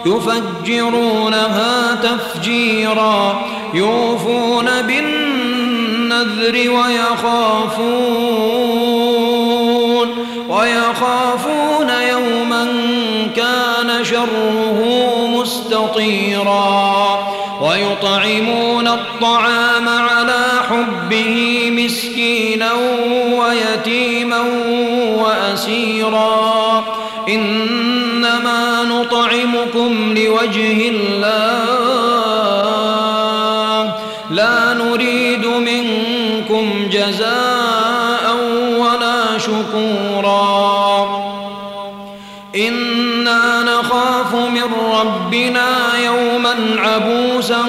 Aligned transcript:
يفجرونها 0.06 1.96
تفجيرا. 2.04 3.42
يوفون 3.74 4.70
بالنذر 4.82 6.54
ويخافون. 6.54 8.04
ويخافون 10.50 11.90
يوما 12.10 12.68
كان 13.36 14.04
شره 14.04 14.80
مستطيرا. 15.28 17.13
ويطعمون 17.74 18.88
الطعام 18.88 19.90
على 19.90 20.46
حبه 20.70 21.62
مسكينا 21.72 22.72
ويتيما 23.40 24.42
وأسيرا. 25.18 26.84
إنما 27.30 28.84
نطعمكم 28.84 30.14
لوجه 30.18 30.90
الله. 30.90 31.64
لا 34.32 34.74
نريد 34.74 35.46
منكم 35.46 36.90
جزاء 36.92 38.36
ولا 38.78 39.38
شكورا. 39.38 41.24
إنا 42.56 43.63
من 44.68 44.96
ربنا 45.00 45.98
يوما 46.06 46.56
عبوسا 46.78 47.64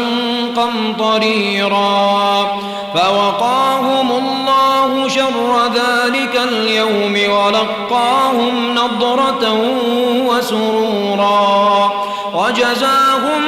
قمطريرا 0.56 2.46
فوقاهم 2.94 4.12
الله 4.12 5.08
شر 5.08 5.70
ذلك 5.74 6.40
اليوم 6.48 7.14
ولقاهم 7.32 8.74
نضرة 8.74 9.52
وسرورا 10.26 11.92
وجزاهم 12.34 13.42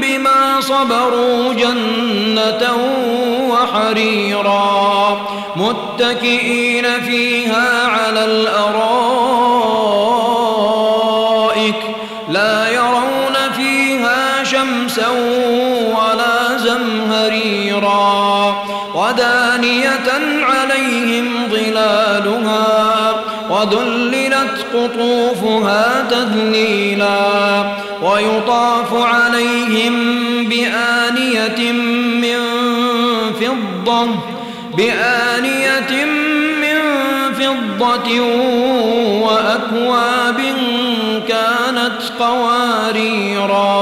بما 0.00 0.60
صبروا 0.60 1.52
جنة 1.52 2.76
وحريرا 3.50 5.20
متكئين 5.56 7.00
فيها 7.00 7.86
على 7.86 8.24
الأرائك 8.24 9.31
ولا 15.94 16.58
زمهريرا 16.58 18.54
ودانية 18.94 20.08
عليهم 20.42 21.48
ظلالها 21.50 23.14
وذللت 23.50 24.66
قطوفها 24.74 26.06
تذليلا 26.10 27.64
ويطاف 28.02 28.94
عليهم 28.94 29.94
بآنية 30.48 31.72
من 32.22 32.38
فضة 33.40 34.08
بآنية 34.76 36.04
من 36.62 36.78
فضة 37.34 38.20
وأكواب 39.22 40.40
كانت 41.28 42.02
قواريرا 42.20 43.81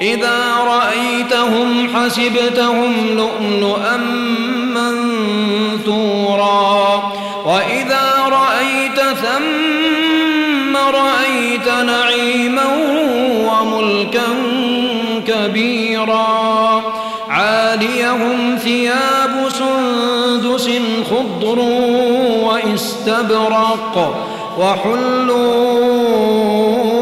إذا 0.00 0.54
رأيتهم 0.66 1.96
حسبتهم 1.96 2.92
لؤلؤا 3.16 3.96
منثورا. 5.86 7.12
وإذا 7.46 8.10
رأيت 8.28 9.00
ثم 9.00 10.76
رأيت 10.76 11.68
نعيما 11.68 12.66
وملكا 13.50 14.28
كبيرا. 15.26 16.82
عاليهم 17.28 18.58
ثياب 18.62 19.48
سندس 19.48 20.70
خضر 21.10 21.58
واستبرق 22.42 24.14
وحلوا 24.58 25.80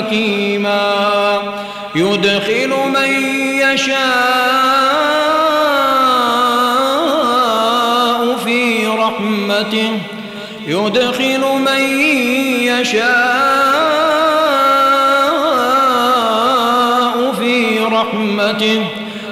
حكيما. 0.00 1.38
يدخل 1.94 2.74
من 2.94 3.10
يشاء 3.60 3.96
في 8.44 8.86
رحمته. 8.86 9.98
يدخل 10.66 11.40
من 11.40 11.82
يشاء 12.62 13.10
في 17.38 17.78
رحمته. 17.92 18.86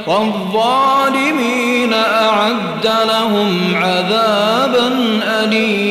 والظالمين 0.06 1.93
أعد 1.93 2.91
لهم 3.09 3.76
عذابا 3.76 4.88
أليما. 5.25 5.88